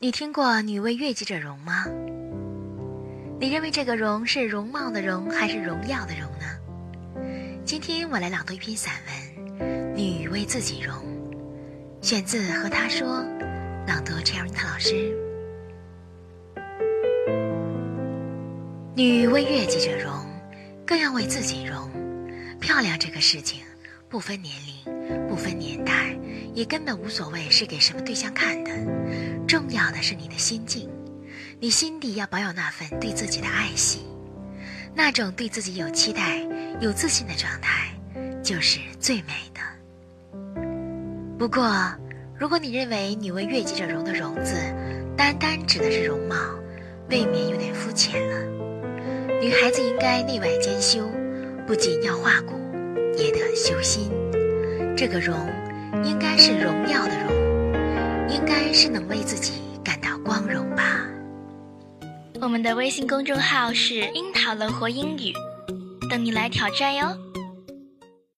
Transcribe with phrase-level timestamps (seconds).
[0.00, 1.84] 你听过“女为悦己者容”吗？
[3.40, 6.46] 你认为这个“容”是容貌的“容”还是荣耀的“荣”呢？
[7.64, 8.94] 今天我来朗读一篇散
[9.58, 9.58] 文
[9.96, 10.94] 《女为自己容》，
[12.00, 13.08] 选自《和他说》，
[13.88, 15.12] 朗读 c h e r i t 老师。
[18.94, 20.12] 女为悦己者容，
[20.86, 21.90] 更要为自己容。
[22.60, 23.64] 漂亮这个事情，
[24.08, 26.16] 不分年龄，不分年代。
[26.54, 28.72] 也根本无所谓是给什么对象看的，
[29.48, 30.86] 重要的是你的心境，
[31.58, 34.00] 你心底要保有那份对自己的爱惜，
[34.94, 36.46] 那种对自己有期待、
[36.80, 37.88] 有自信的状态，
[38.42, 39.60] 就是最美的。
[41.38, 41.66] 不过，
[42.38, 44.54] 如果你认为“你为悦己者容”的“容”字，
[45.16, 46.36] 单单指的是容貌，
[47.08, 48.44] 未免有点肤浅了。
[49.40, 51.08] 女孩子应该内外兼修，
[51.66, 52.52] 不仅要化骨，
[53.16, 54.10] 也得修心。
[54.94, 55.34] 这个“容”。
[56.04, 57.32] 应该是荣耀的荣，
[58.38, 61.04] 应该是能为自己感到光荣吧。
[62.40, 65.32] 我们的微信公众号是“樱桃乐活英语”，
[66.08, 67.18] 等你来挑战哟。